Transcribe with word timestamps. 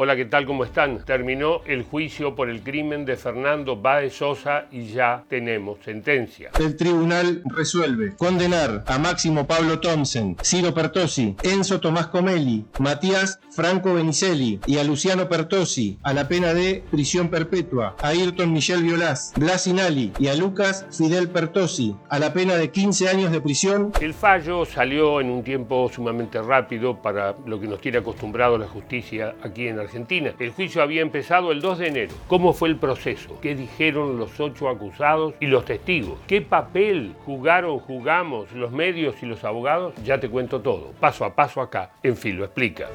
Hola, 0.00 0.14
¿qué 0.14 0.26
tal? 0.26 0.46
¿Cómo 0.46 0.62
están? 0.62 1.04
Terminó 1.04 1.60
el 1.66 1.82
juicio 1.82 2.36
por 2.36 2.48
el 2.48 2.62
crimen 2.62 3.04
de 3.04 3.16
Fernando 3.16 3.74
Báez 3.74 4.14
Sosa 4.14 4.66
y 4.70 4.86
ya 4.86 5.24
tenemos 5.28 5.80
sentencia. 5.84 6.50
El 6.60 6.76
tribunal 6.76 7.42
resuelve 7.46 8.14
condenar 8.16 8.84
a 8.86 8.98
Máximo 9.00 9.48
Pablo 9.48 9.80
Thompson, 9.80 10.36
Ciro 10.40 10.72
Pertosi, 10.72 11.34
Enzo 11.42 11.80
Tomás 11.80 12.06
Comelli, 12.06 12.64
Matías 12.78 13.40
Franco 13.50 13.94
Benicelli 13.94 14.60
y 14.66 14.78
a 14.78 14.84
Luciano 14.84 15.28
Pertosi 15.28 15.98
a 16.04 16.12
la 16.12 16.28
pena 16.28 16.54
de 16.54 16.84
prisión 16.92 17.28
perpetua, 17.28 17.96
a 18.00 18.10
Ayrton 18.10 18.52
Michel 18.52 18.84
Violás, 18.84 19.32
Blas 19.36 19.66
Inali 19.66 20.12
y 20.20 20.28
a 20.28 20.36
Lucas 20.36 20.86
Fidel 20.96 21.28
Pertosi 21.28 21.96
a 22.08 22.20
la 22.20 22.32
pena 22.32 22.54
de 22.54 22.70
15 22.70 23.08
años 23.08 23.32
de 23.32 23.40
prisión. 23.40 23.90
El 24.00 24.14
fallo 24.14 24.64
salió 24.64 25.20
en 25.20 25.28
un 25.28 25.42
tiempo 25.42 25.90
sumamente 25.92 26.40
rápido 26.40 27.02
para 27.02 27.34
lo 27.46 27.58
que 27.58 27.66
nos 27.66 27.80
tiene 27.80 27.98
acostumbrado 27.98 28.58
la 28.58 28.68
justicia 28.68 29.34
aquí 29.42 29.66
en 29.66 29.80
Argentina 29.80 29.87
Argentina. 29.88 30.32
El 30.38 30.50
juicio 30.50 30.82
había 30.82 31.00
empezado 31.00 31.50
el 31.50 31.62
2 31.62 31.78
de 31.78 31.88
enero. 31.88 32.14
¿Cómo 32.26 32.52
fue 32.52 32.68
el 32.68 32.76
proceso? 32.76 33.40
¿Qué 33.40 33.54
dijeron 33.54 34.18
los 34.18 34.38
ocho 34.38 34.68
acusados 34.68 35.34
y 35.40 35.46
los 35.46 35.64
testigos? 35.64 36.18
¿Qué 36.26 36.42
papel 36.42 37.14
jugaron, 37.24 37.78
jugamos 37.78 38.52
los 38.52 38.70
medios 38.70 39.22
y 39.22 39.26
los 39.26 39.42
abogados? 39.44 39.94
Ya 40.04 40.20
te 40.20 40.28
cuento 40.28 40.60
todo, 40.60 40.92
paso 41.00 41.24
a 41.24 41.34
paso 41.34 41.62
acá, 41.62 41.92
en 42.02 42.16
fin, 42.16 42.36
lo 42.36 42.44
explica. 42.44 42.88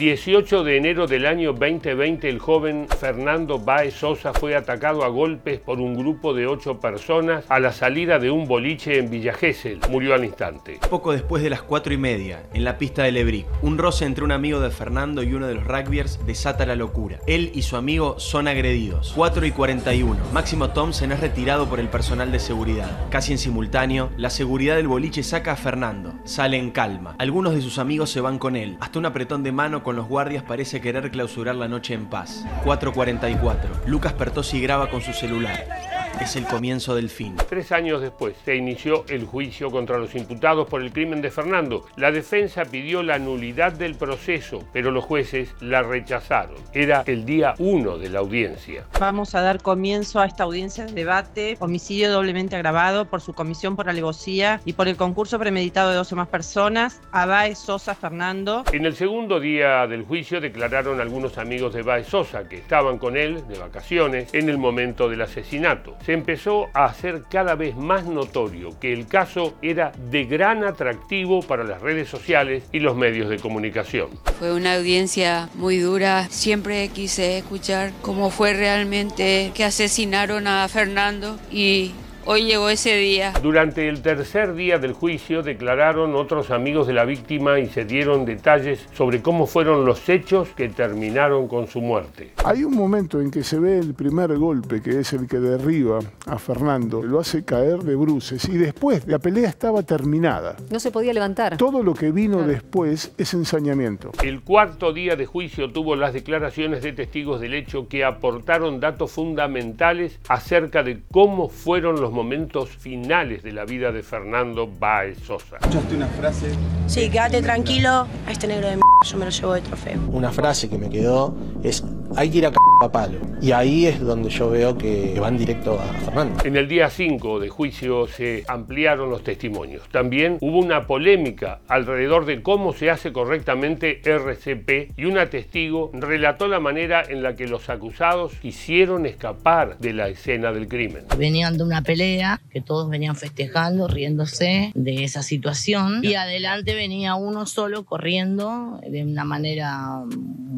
El 0.00 0.06
18 0.06 0.64
de 0.64 0.78
enero 0.78 1.06
del 1.06 1.26
año 1.26 1.52
2020, 1.52 2.26
el 2.26 2.38
joven 2.38 2.86
Fernando 2.98 3.58
Baez 3.58 3.92
Sosa 3.92 4.32
fue 4.32 4.56
atacado 4.56 5.04
a 5.04 5.08
golpes 5.08 5.60
por 5.60 5.78
un 5.78 5.94
grupo 5.94 6.32
de 6.32 6.46
ocho 6.46 6.80
personas 6.80 7.44
a 7.50 7.60
la 7.60 7.70
salida 7.70 8.18
de 8.18 8.30
un 8.30 8.48
boliche 8.48 8.98
en 8.98 9.10
Villa 9.10 9.34
Gesell. 9.34 9.80
Murió 9.90 10.14
al 10.14 10.24
instante. 10.24 10.80
Poco 10.88 11.12
después 11.12 11.42
de 11.42 11.50
las 11.50 11.60
cuatro 11.60 11.92
y 11.92 11.98
media, 11.98 12.44
en 12.54 12.64
la 12.64 12.78
pista 12.78 13.02
de 13.02 13.12
Lebric, 13.12 13.44
un 13.60 13.76
roce 13.76 14.06
entre 14.06 14.24
un 14.24 14.32
amigo 14.32 14.58
de 14.60 14.70
Fernando 14.70 15.22
y 15.22 15.34
uno 15.34 15.46
de 15.46 15.56
los 15.56 15.64
rugbyers 15.64 16.18
desata 16.24 16.64
la 16.64 16.76
locura. 16.76 17.18
Él 17.26 17.50
y 17.52 17.60
su 17.60 17.76
amigo 17.76 18.18
son 18.18 18.48
agredidos. 18.48 19.12
4 19.14 19.44
y 19.44 19.50
41. 19.50 20.18
Máximo 20.32 20.70
Thompson 20.70 21.12
es 21.12 21.20
retirado 21.20 21.68
por 21.68 21.78
el 21.78 21.90
personal 21.90 22.32
de 22.32 22.38
seguridad. 22.38 23.06
Casi 23.10 23.32
en 23.32 23.38
simultáneo, 23.38 24.08
la 24.16 24.30
seguridad 24.30 24.76
del 24.76 24.88
boliche 24.88 25.22
saca 25.22 25.52
a 25.52 25.56
Fernando. 25.56 26.14
Sale 26.24 26.56
en 26.56 26.70
calma. 26.70 27.16
Algunos 27.18 27.54
de 27.54 27.60
sus 27.60 27.78
amigos 27.78 28.08
se 28.08 28.22
van 28.22 28.38
con 28.38 28.56
él. 28.56 28.78
Hasta 28.80 28.98
un 28.98 29.04
apretón 29.04 29.42
de 29.42 29.52
mano 29.52 29.82
con 29.82 29.89
los 29.92 30.08
guardias 30.08 30.42
parece 30.42 30.80
querer 30.80 31.10
clausurar 31.10 31.54
la 31.56 31.68
noche 31.68 31.94
en 31.94 32.06
paz. 32.06 32.44
4.44. 32.64 33.86
Lucas 33.86 34.12
Pertosi 34.12 34.60
graba 34.60 34.90
con 34.90 35.00
su 35.00 35.12
celular 35.12 35.89
es 36.20 36.36
el 36.36 36.46
comienzo 36.46 36.94
del 36.94 37.08
fin. 37.08 37.36
Tres 37.48 37.72
años 37.72 38.00
después 38.00 38.36
se 38.44 38.54
inició 38.54 39.04
el 39.08 39.24
juicio 39.24 39.70
contra 39.70 39.98
los 39.98 40.14
imputados 40.14 40.68
por 40.68 40.82
el 40.82 40.92
crimen 40.92 41.22
de 41.22 41.30
Fernando. 41.30 41.86
La 41.96 42.12
defensa 42.12 42.64
pidió 42.64 43.02
la 43.02 43.18
nulidad 43.18 43.72
del 43.72 43.94
proceso, 43.94 44.62
pero 44.72 44.90
los 44.90 45.04
jueces 45.04 45.54
la 45.60 45.82
rechazaron. 45.82 46.56
Era 46.72 47.02
el 47.06 47.24
día 47.24 47.54
uno 47.58 47.96
de 47.98 48.10
la 48.10 48.18
audiencia. 48.18 48.84
Vamos 48.98 49.34
a 49.34 49.40
dar 49.40 49.62
comienzo 49.62 50.20
a 50.20 50.26
esta 50.26 50.44
audiencia 50.44 50.84
de 50.84 50.92
debate, 50.92 51.56
homicidio 51.60 52.12
doblemente 52.12 52.56
agravado 52.56 53.06
por 53.06 53.20
su 53.20 53.32
comisión 53.32 53.76
por 53.76 53.88
alevosía 53.88 54.60
y 54.64 54.74
por 54.74 54.88
el 54.88 54.96
concurso 54.96 55.38
premeditado 55.38 55.90
de 55.90 55.96
12 55.96 56.14
más 56.16 56.28
personas, 56.28 57.00
a 57.12 57.26
Baez 57.26 57.58
Sosa 57.58 57.94
Fernando. 57.94 58.64
En 58.72 58.84
el 58.84 58.94
segundo 58.94 59.40
día 59.40 59.86
del 59.86 60.04
juicio 60.04 60.40
declararon 60.40 61.00
algunos 61.00 61.38
amigos 61.38 61.72
de 61.72 61.82
Baez 61.82 62.08
Sosa 62.08 62.48
que 62.48 62.56
estaban 62.56 62.98
con 62.98 63.16
él 63.16 63.46
de 63.48 63.58
vacaciones 63.58 64.34
en 64.34 64.48
el 64.48 64.58
momento 64.58 65.08
del 65.08 65.22
asesinato 65.22 65.96
se 66.09 66.09
empezó 66.10 66.68
a 66.74 66.84
hacer 66.84 67.24
cada 67.30 67.54
vez 67.54 67.76
más 67.76 68.04
notorio 68.04 68.78
que 68.80 68.92
el 68.92 69.06
caso 69.06 69.54
era 69.62 69.92
de 70.10 70.24
gran 70.24 70.64
atractivo 70.64 71.42
para 71.42 71.64
las 71.64 71.80
redes 71.80 72.08
sociales 72.08 72.64
y 72.72 72.80
los 72.80 72.96
medios 72.96 73.28
de 73.28 73.38
comunicación. 73.38 74.10
Fue 74.38 74.52
una 74.52 74.74
audiencia 74.74 75.48
muy 75.54 75.78
dura, 75.78 76.28
siempre 76.28 76.88
quise 76.88 77.38
escuchar 77.38 77.92
cómo 78.02 78.30
fue 78.30 78.54
realmente 78.54 79.52
que 79.54 79.64
asesinaron 79.64 80.46
a 80.46 80.66
Fernando 80.68 81.38
y 81.50 81.92
Hoy 82.26 82.44
llegó 82.44 82.68
ese 82.68 82.96
día. 82.96 83.32
Durante 83.42 83.88
el 83.88 84.02
tercer 84.02 84.54
día 84.54 84.78
del 84.78 84.92
juicio 84.92 85.42
declararon 85.42 86.14
otros 86.14 86.50
amigos 86.50 86.86
de 86.86 86.92
la 86.92 87.06
víctima 87.06 87.58
y 87.58 87.68
se 87.68 87.86
dieron 87.86 88.26
detalles 88.26 88.86
sobre 88.92 89.22
cómo 89.22 89.46
fueron 89.46 89.86
los 89.86 90.06
hechos 90.06 90.48
que 90.50 90.68
terminaron 90.68 91.48
con 91.48 91.66
su 91.66 91.80
muerte. 91.80 92.32
Hay 92.44 92.62
un 92.62 92.76
momento 92.76 93.22
en 93.22 93.30
que 93.30 93.42
se 93.42 93.58
ve 93.58 93.78
el 93.78 93.94
primer 93.94 94.36
golpe, 94.36 94.82
que 94.82 95.00
es 95.00 95.14
el 95.14 95.26
que 95.26 95.38
derriba 95.38 96.00
a 96.26 96.38
Fernando, 96.38 97.02
lo 97.02 97.20
hace 97.20 97.42
caer 97.42 97.78
de 97.78 97.96
bruces 97.96 98.46
y 98.50 98.58
después 98.58 99.06
la 99.06 99.18
pelea 99.18 99.48
estaba 99.48 99.82
terminada. 99.82 100.56
No 100.70 100.78
se 100.78 100.90
podía 100.90 101.14
levantar. 101.14 101.56
Todo 101.56 101.82
lo 101.82 101.94
que 101.94 102.12
vino 102.12 102.42
después 102.42 103.12
es 103.16 103.32
ensañamiento. 103.32 104.12
El 104.22 104.42
cuarto 104.42 104.92
día 104.92 105.16
de 105.16 105.24
juicio 105.24 105.72
tuvo 105.72 105.96
las 105.96 106.12
declaraciones 106.12 106.82
de 106.82 106.92
testigos 106.92 107.40
del 107.40 107.54
hecho 107.54 107.88
que 107.88 108.04
aportaron 108.04 108.78
datos 108.78 109.10
fundamentales 109.10 110.20
acerca 110.28 110.82
de 110.82 111.00
cómo 111.10 111.48
fueron 111.48 111.98
los 112.00 112.09
momentos 112.10 112.70
finales 112.70 113.42
de 113.42 113.52
la 113.52 113.64
vida 113.64 113.92
de 113.92 114.02
Fernando 114.02 114.68
Baez 114.68 115.18
Sosa. 115.18 115.56
¿Escuchaste 115.56 115.96
una 115.96 116.06
frase? 116.06 116.50
Sí, 116.86 117.10
quédate 117.10 117.42
tranquilo, 117.42 118.06
a 118.26 118.30
este 118.30 118.46
negro 118.46 118.68
de 118.68 118.74
m 118.74 118.82
yo 119.06 119.16
me 119.16 119.24
lo 119.24 119.30
llevo 119.30 119.54
de 119.54 119.60
trofeo. 119.62 120.00
Una 120.08 120.30
frase 120.30 120.68
que 120.68 120.76
me 120.76 120.90
quedó 120.90 121.34
es, 121.62 121.82
hay 122.16 122.30
que 122.30 122.38
ir 122.38 122.46
a 122.46 122.50
c 122.50 122.56
a 122.82 122.90
palo. 122.90 123.18
Y 123.42 123.52
ahí 123.52 123.86
es 123.86 124.00
donde 124.00 124.30
yo 124.30 124.50
veo 124.50 124.76
que 124.76 125.18
van 125.20 125.36
directo 125.36 125.78
a 125.78 125.84
Fernando. 126.04 126.42
En 126.44 126.56
el 126.56 126.66
día 126.66 126.88
5 126.88 127.40
de 127.40 127.48
juicio 127.48 128.06
se 128.06 128.44
ampliaron 128.48 129.10
los 129.10 129.22
testimonios. 129.22 129.82
También 129.90 130.38
hubo 130.40 130.58
una 130.58 130.86
polémica 130.86 131.60
alrededor 131.68 132.24
de 132.24 132.42
cómo 132.42 132.72
se 132.72 132.90
hace 132.90 133.12
correctamente 133.12 134.00
RCP 134.02 134.98
y 134.98 135.04
una 135.04 135.28
testigo 135.28 135.90
relató 135.92 136.48
la 136.48 136.60
manera 136.60 137.02
en 137.06 137.22
la 137.22 137.36
que 137.36 137.46
los 137.46 137.68
acusados 137.68 138.32
quisieron 138.40 139.06
escapar 139.06 139.78
de 139.78 139.92
la 139.92 140.08
escena 140.08 140.52
del 140.52 140.68
crimen. 140.68 141.04
Venían 141.18 141.58
de 141.58 141.64
una 141.64 141.82
pelea 141.82 142.40
que 142.50 142.60
todos 142.60 142.88
venían 142.88 143.16
festejando, 143.16 143.88
riéndose 143.88 144.72
de 144.74 145.04
esa 145.04 145.22
situación. 145.22 146.00
Y 146.02 146.14
adelante 146.14 146.74
venía 146.74 147.14
uno 147.14 147.46
solo 147.46 147.84
corriendo 147.84 148.80
de 148.88 149.04
una 149.04 149.24
manera 149.24 150.02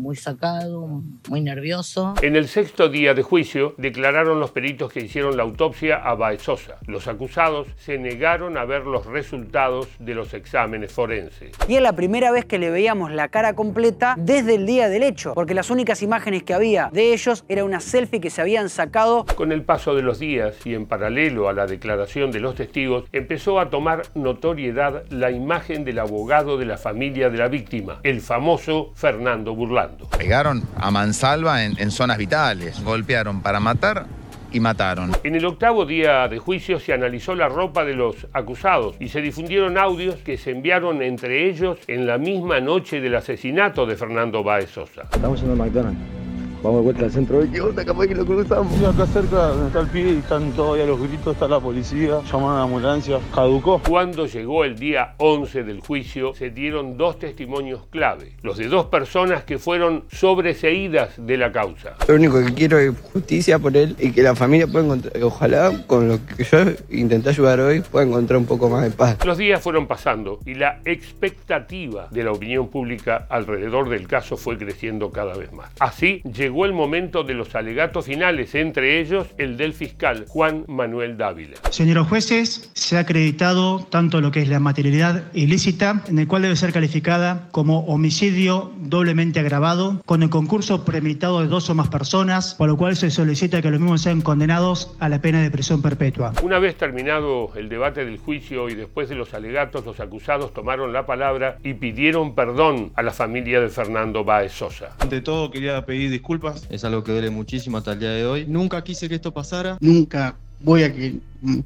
muy 0.03 0.17
sacado, 0.17 1.01
muy 1.29 1.41
nervioso. 1.41 2.15
En 2.23 2.35
el 2.35 2.49
sexto 2.49 2.89
día 2.89 3.15
de 3.15 3.23
juicio 3.23 3.75
declararon 3.79 4.41
los 4.41 4.51
peritos 4.51 4.93
que 4.93 5.01
hicieron 5.01 5.37
la 5.37 5.45
autopsia 5.45 5.97
a 5.97 6.15
Baezosa. 6.15 6.79
Los 6.89 7.07
acusados 7.07 7.69
se 7.77 7.99
negaron 7.99 8.57
a 8.59 8.65
ver 8.65 8.85
los 8.85 9.07
resultados 9.07 9.87
de 10.01 10.15
los 10.15 10.35
exámenes 10.35 10.93
forenses. 10.93 11.53
Y 11.69 11.77
es 11.77 11.83
la 11.83 11.93
primera 11.93 12.33
vez 12.33 12.45
que 12.45 12.59
le 12.59 12.71
veíamos 12.71 13.13
la 13.13 13.29
cara 13.29 13.55
completa 13.55 14.17
desde 14.19 14.57
el 14.57 14.67
día 14.67 14.89
del 14.89 15.05
hecho, 15.05 15.35
porque 15.35 15.55
las 15.55 15.71
únicas 15.71 16.03
imágenes 16.03 16.43
que 16.43 16.53
había 16.53 16.91
de 16.93 17.13
ellos 17.13 17.45
era 17.49 17.65
una 17.65 17.79
selfie 17.79 18.21
que 18.21 18.31
se 18.31 18.41
habían 18.41 18.69
sacado. 18.71 19.25
Con 19.37 19.53
el 19.53 19.63
paso 19.63 19.95
de 19.95 20.03
los 20.03 20.19
días 20.19 20.67
y 20.67 20.75
en 20.75 20.87
paralelo 20.87 21.49
a 21.49 21.53
la 21.53 21.67
declaración 21.67 22.33
de 22.33 22.41
los 22.41 22.57
testigos, 22.57 23.05
empezó 23.13 23.61
a 23.61 23.71
tomar 23.71 24.03
notoriedad 24.17 25.05
la 25.11 25.31
imagen 25.31 25.84
del 25.84 26.01
abogado 26.01 26.59
de 26.59 26.67
la 26.67 26.77
familia 26.77 27.31
de 27.31 27.39
la 27.39 27.47
víctima, 27.47 28.01
el 28.03 28.21
famoso 28.21 28.91
Fernando 28.97 29.55
Burlando. 29.98 30.19
Pegaron 30.19 30.62
a 30.76 30.91
mansalva 30.91 31.64
en, 31.64 31.78
en 31.78 31.91
zonas 31.91 32.19
vitales, 32.19 32.82
golpearon 32.84 33.42
para 33.42 33.60
matar 33.60 34.06
y 34.53 34.60
mataron. 34.60 35.12
En 35.25 35.34
el 35.34 35.44
octavo 35.44 35.86
día 35.86 36.28
de 36.28 36.38
juicio 36.38 36.78
se 36.78 36.92
analizó 36.92 37.34
la 37.34 37.48
ropa 37.48 37.84
de 37.84 37.94
los 37.94 38.26
acusados 38.32 38.97
y 39.00 39.08
se 39.08 39.20
difundieron 39.20 39.78
audios 39.78 40.16
que 40.16 40.36
se 40.36 40.50
enviaron 40.50 41.03
entre 41.03 41.48
ellos 41.48 41.78
en 41.86 42.06
la 42.06 42.19
misma 42.19 42.60
noche 42.60 43.00
del 43.00 43.14
asesinato 43.14 43.86
de 43.86 43.97
Fernando 43.97 44.42
Baez 44.42 44.70
Sosa. 44.70 45.03
Estamos 45.12 45.42
en 45.42 45.56
McDonald's. 45.56 46.22
Vamos 46.62 46.78
de 46.78 46.84
vuelta 46.84 47.05
al 47.06 47.11
centro. 47.11 47.43
¿Qué 47.53 47.61
onda? 47.61 47.84
Capaz 47.84 48.06
que 48.06 48.15
lo 48.15 48.25
cruzamos. 48.25 48.73
Sí, 48.78 48.84
acá 48.84 49.05
cerca 49.06 49.49
donde 49.49 49.67
está 49.67 49.81
el 49.81 49.89
pie 49.89 50.12
y 50.12 50.19
están 50.19 50.53
todavía 50.53 50.87
los 50.87 51.00
gritos, 51.00 51.34
está 51.34 51.49
la 51.49 51.59
policía, 51.59 52.21
llaman 52.31 52.53
a 52.53 52.59
la 52.59 52.62
ambulancia, 52.62 53.19
caducó. 53.34 53.81
Cuando 53.81 54.27
llegó 54.27 54.62
el 54.62 54.78
día 54.78 55.15
11 55.19 55.65
del 55.65 55.81
juicio, 55.81 56.34
se 56.34 56.51
dieron 56.51 56.97
dos 56.97 57.19
testimonios 57.19 57.87
clave. 57.91 58.36
Los 58.42 58.59
de 58.59 58.69
dos 58.69 58.86
personas 58.86 59.42
que 59.42 59.59
fueron 59.59 60.04
sobreseídas 60.13 61.15
de 61.16 61.36
la 61.36 61.51
causa. 61.51 61.97
Lo 62.07 62.15
único 62.15 62.39
que 62.45 62.54
quiero 62.54 62.78
es 62.78 62.92
justicia 63.13 63.59
por 63.59 63.77
él 63.77 63.97
y 63.98 64.13
que 64.13 64.22
la 64.22 64.36
familia 64.36 64.69
pueda 64.69 64.84
encontrar, 64.84 65.21
ojalá 65.21 65.84
con 65.89 66.07
lo 66.07 66.25
que 66.25 66.45
yo 66.45 66.59
intenté 66.91 67.31
ayudar 67.31 67.59
hoy, 67.59 67.81
pueda 67.81 68.07
encontrar 68.07 68.39
un 68.39 68.47
poco 68.47 68.71
más 68.71 68.84
de 68.84 68.92
paz. 68.92 69.19
Los 69.25 69.36
días 69.36 69.60
fueron 69.60 69.89
pasando 69.89 70.39
y 70.47 70.54
la 70.54 70.78
expectativa 70.84 72.07
de 72.13 72.22
la 72.22 72.31
opinión 72.31 72.69
pública 72.69 73.27
alrededor 73.28 73.89
del 73.89 74.07
caso 74.07 74.36
fue 74.36 74.57
creciendo 74.57 75.10
cada 75.10 75.36
vez 75.36 75.53
más. 75.53 75.72
Así 75.81 76.22
llegó 76.22 76.52
llegó 76.53 76.66
el 76.66 76.75
momento 76.75 77.25
de 77.25 77.33
los 77.33 77.54
alegatos 77.54 78.04
finales, 78.04 78.54
entre 78.54 79.01
ellos 79.01 79.27
el 79.39 79.57
del 79.57 79.72
fiscal 79.72 80.27
Juan 80.28 80.66
Manuel 80.69 81.16
Dávila. 81.16 81.57
Señores 81.71 82.07
jueces, 82.07 82.71
se 82.75 82.99
ha 82.99 83.01
acreditado 83.01 83.87
tanto 83.89 84.21
lo 84.21 84.31
que 84.31 84.43
es 84.43 84.51
la 84.51 84.60
materialidad 84.60 85.33
ilícita, 85.33 86.03
en 86.09 86.19
el 86.19 86.28
cual 86.28 86.43
debe 86.43 86.57
ser 86.57 86.75
calificada 86.75 87.49
como 87.53 87.87
homicidio 87.87 88.71
doblemente 88.77 89.41
agravado, 89.41 90.03
con 90.04 90.22
el 90.22 90.28
concurso 90.28 90.84
premeditado 90.84 91.41
de 91.41 91.47
dos 91.47 91.71
o 91.71 91.75
más 91.75 91.89
personas, 91.89 92.55
por 92.55 92.69
lo 92.69 92.77
cual 92.77 92.97
se 92.97 93.10
solicita 93.10 93.63
que 93.63 93.71
los 93.71 93.81
mismos 93.81 94.03
sean 94.03 94.21
condenados 94.21 94.95
a 95.01 95.09
la 95.09 95.22
pena 95.22 95.41
de 95.41 95.51
prisión 95.51 95.81
perpetua. 95.81 96.34
Una 96.43 96.59
vez 96.59 96.77
terminado 96.77 97.51
el 97.57 97.71
debate 97.71 98.05
del 98.05 98.19
juicio 98.19 98.69
y 98.69 98.75
después 98.75 99.09
de 99.09 99.15
los 99.15 99.33
alegatos, 99.33 99.87
los 99.87 100.01
acusados 100.01 100.53
tomaron 100.53 100.93
la 100.93 101.07
palabra 101.07 101.57
y 101.65 101.72
pidieron 101.72 102.34
perdón 102.34 102.93
a 102.95 103.03
la 103.03 103.13
familia 103.13 103.59
de 103.59 103.71
Fernando 103.71 104.22
Báez 104.22 104.53
Sosa. 104.53 104.97
Ante 104.98 105.22
todo 105.22 105.51
quería 105.51 105.87
pedir 105.87 106.10
disculpas. 106.10 106.41
Es 106.71 106.84
algo 106.84 107.04
que 107.04 107.12
duele 107.12 107.30
muchísimo 107.30 107.78
hasta 107.78 107.92
el 107.92 108.00
día 108.00 108.10
de 108.10 108.27
hoy. 108.27 108.47
Nunca 108.47 108.83
quise 108.83 109.09
que 109.09 109.15
esto 109.16 109.33
pasara. 109.33 109.78
Nunca 109.80 110.36
voy 110.60 110.83
a 110.83 110.92
que 110.92 111.21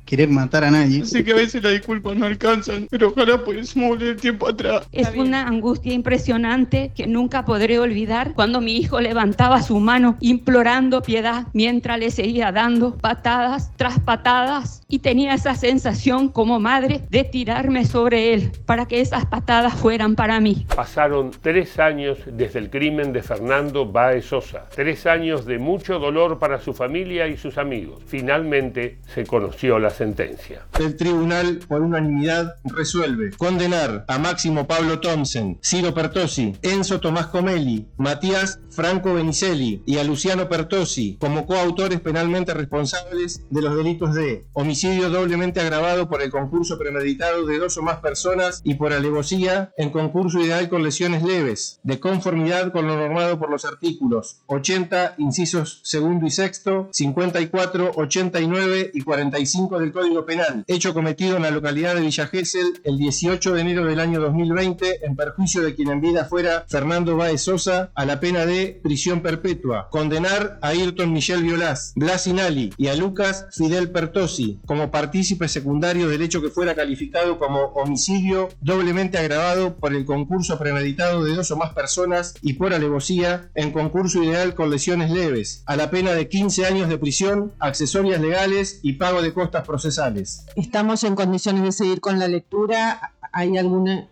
querer 0.04 0.28
matar 0.28 0.64
a 0.64 0.70
nadie. 0.70 1.04
Sé 1.04 1.24
que 1.24 1.32
a 1.32 1.36
veces 1.36 1.62
las 1.62 1.72
disculpas 1.72 2.16
no 2.16 2.26
alcanzan, 2.26 2.86
pero 2.90 3.08
ojalá 3.08 3.42
pudiésemos 3.44 3.90
volver 3.90 4.08
el 4.08 4.16
tiempo 4.16 4.48
atrás. 4.48 4.86
Es 4.92 5.08
una 5.14 5.46
angustia 5.46 5.92
impresionante 5.92 6.92
que 6.94 7.06
nunca 7.06 7.44
podré 7.44 7.78
olvidar 7.78 8.34
cuando 8.34 8.60
mi 8.60 8.76
hijo 8.76 9.00
levantaba 9.00 9.62
su 9.62 9.78
mano 9.78 10.16
implorando 10.20 11.02
piedad 11.02 11.46
mientras 11.52 11.98
le 11.98 12.10
seguía 12.10 12.52
dando 12.52 12.96
patadas 12.96 13.70
tras 13.76 14.00
patadas 14.00 14.82
y 14.88 15.00
tenía 15.00 15.34
esa 15.34 15.54
sensación 15.54 16.28
como 16.28 16.60
madre 16.60 17.02
de 17.10 17.24
tirarme 17.24 17.84
sobre 17.84 18.34
él 18.34 18.52
para 18.64 18.86
que 18.86 19.00
esas 19.00 19.26
patadas 19.26 19.74
fueran 19.74 20.14
para 20.14 20.40
mí. 20.40 20.66
Pasaron 20.74 21.30
tres 21.42 21.78
años 21.78 22.18
desde 22.26 22.58
el 22.58 22.70
crimen 22.70 23.12
de 23.12 23.22
Fernando 23.22 23.86
Baez 23.86 24.26
Sosa, 24.26 24.66
tres 24.74 25.06
años 25.06 25.44
de 25.44 25.58
mucho 25.58 25.98
dolor 25.98 26.38
para 26.38 26.60
su 26.60 26.72
familia 26.72 27.26
y 27.28 27.36
sus 27.36 27.58
amigos. 27.58 28.02
Finalmente 28.06 28.98
se 29.14 29.24
conoció 29.26 29.65
la 29.66 29.90
sentencia. 29.90 30.66
El 30.78 30.96
tribunal, 30.96 31.58
por 31.68 31.82
unanimidad, 31.82 32.56
resuelve 32.64 33.32
condenar 33.36 34.04
a 34.08 34.18
Máximo 34.18 34.66
Pablo 34.66 35.00
Thompson, 35.00 35.58
Ciro 35.62 35.92
Pertosi, 35.92 36.54
Enzo 36.62 37.00
Tomás 37.00 37.26
Comelli, 37.26 37.86
Matías 37.96 38.60
Franco 38.70 39.14
Benicelli 39.14 39.82
y 39.86 39.98
a 39.98 40.04
Luciano 40.04 40.48
Pertosi 40.48 41.16
como 41.18 41.46
coautores 41.46 42.00
penalmente 42.00 42.52
responsables 42.52 43.42
de 43.48 43.62
los 43.62 43.74
delitos 43.74 44.14
de 44.14 44.44
homicidio 44.52 45.08
doblemente 45.08 45.60
agravado 45.60 46.08
por 46.08 46.20
el 46.22 46.30
concurso 46.30 46.78
premeditado 46.78 47.46
de 47.46 47.58
dos 47.58 47.78
o 47.78 47.82
más 47.82 48.00
personas 48.00 48.60
y 48.64 48.74
por 48.74 48.92
alevosía 48.92 49.72
en 49.78 49.90
concurso 49.90 50.40
ideal 50.40 50.68
con 50.68 50.82
lesiones 50.82 51.22
leves, 51.22 51.80
de 51.82 51.98
conformidad 51.98 52.70
con 52.70 52.86
lo 52.86 52.96
normado 52.96 53.38
por 53.38 53.50
los 53.50 53.64
artículos 53.64 54.42
80, 54.46 55.14
incisos 55.18 55.80
segundo 55.82 56.26
y 56.26 56.30
sexto, 56.30 56.88
54, 56.92 57.92
89 57.96 58.90
y 58.92 59.00
45 59.00 59.55
del 59.56 59.90
Código 59.90 60.26
Penal, 60.26 60.64
hecho 60.66 60.92
cometido 60.92 61.36
en 61.36 61.42
la 61.42 61.50
localidad 61.50 61.94
de 61.94 62.02
Villa 62.02 62.26
Gesell 62.26 62.78
el 62.84 62.98
18 62.98 63.54
de 63.54 63.60
enero 63.62 63.86
del 63.86 64.00
año 64.00 64.20
2020 64.20 65.06
en 65.06 65.16
perjuicio 65.16 65.62
de 65.62 65.74
quien 65.74 65.88
en 65.88 66.02
vida 66.02 66.26
fuera 66.26 66.66
Fernando 66.68 67.16
Báez 67.16 67.40
Sosa 67.40 67.90
a 67.94 68.04
la 68.04 68.20
pena 68.20 68.44
de 68.44 68.78
prisión 68.82 69.22
perpetua. 69.22 69.88
Condenar 69.90 70.58
a 70.60 70.68
Ayrton 70.68 71.10
Michel 71.10 71.42
Violás, 71.42 71.94
Blas 71.96 72.26
Inali 72.26 72.74
y 72.76 72.88
a 72.88 72.96
Lucas 72.96 73.46
Fidel 73.50 73.90
Pertosi 73.90 74.60
como 74.66 74.90
partícipe 74.90 75.48
secundario 75.48 76.10
del 76.10 76.20
hecho 76.20 76.42
que 76.42 76.50
fuera 76.50 76.74
calificado 76.74 77.38
como 77.38 77.60
homicidio 77.76 78.50
doblemente 78.60 79.16
agravado 79.16 79.76
por 79.76 79.94
el 79.94 80.04
concurso 80.04 80.58
premeditado 80.58 81.24
de 81.24 81.34
dos 81.34 81.50
o 81.50 81.56
más 81.56 81.72
personas 81.72 82.34
y 82.42 82.52
por 82.52 82.74
alevosía 82.74 83.50
en 83.54 83.72
concurso 83.72 84.22
ideal 84.22 84.54
con 84.54 84.70
lesiones 84.70 85.10
leves, 85.10 85.62
a 85.64 85.76
la 85.76 85.90
pena 85.90 86.12
de 86.12 86.28
15 86.28 86.66
años 86.66 86.90
de 86.90 86.98
prisión, 86.98 87.52
accesorias 87.58 88.20
legales 88.20 88.80
y 88.82 88.94
pago 88.94 89.22
de 89.22 89.32
costas 89.46 89.64
procesales. 89.64 90.44
Estamos 90.56 91.04
en 91.04 91.14
condiciones 91.14 91.62
de 91.62 91.72
seguir 91.72 92.00
con 92.00 92.18
la 92.18 92.26
lectura. 92.26 93.12
¿Hay 93.32 93.56
alguna...? 93.56 94.08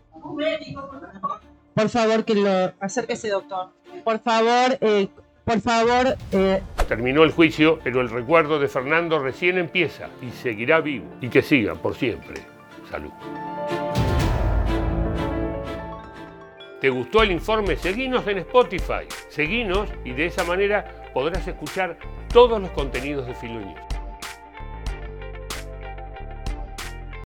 Por 1.74 1.88
favor, 1.88 2.24
que 2.24 2.36
lo... 2.36 2.72
Acérquese, 2.78 3.30
doctor. 3.30 3.70
Por 4.04 4.20
favor, 4.20 4.78
eh, 4.80 5.08
por 5.44 5.60
favor... 5.60 6.16
Eh... 6.30 6.62
Terminó 6.86 7.24
el 7.24 7.32
juicio, 7.32 7.80
pero 7.82 8.00
el 8.00 8.10
recuerdo 8.10 8.60
de 8.60 8.68
Fernando 8.68 9.18
recién 9.18 9.58
empieza 9.58 10.08
y 10.22 10.30
seguirá 10.30 10.80
vivo. 10.80 11.06
Y 11.20 11.28
que 11.28 11.42
siga 11.42 11.74
por 11.74 11.96
siempre. 11.96 12.42
Salud. 12.88 13.10
¿Te 16.80 16.90
gustó 16.90 17.24
el 17.24 17.32
informe? 17.32 17.76
Seguinos 17.76 18.24
en 18.28 18.38
Spotify. 18.38 19.08
Seguinos 19.30 19.88
y 20.04 20.12
de 20.12 20.26
esa 20.26 20.44
manera 20.44 21.10
podrás 21.12 21.48
escuchar 21.48 21.98
todos 22.32 22.60
los 22.60 22.70
contenidos 22.70 23.26
de 23.26 23.34
Filonews. 23.34 23.93